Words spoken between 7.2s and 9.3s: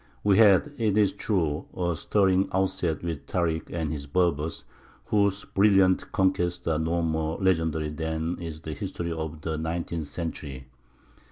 legendary than is the history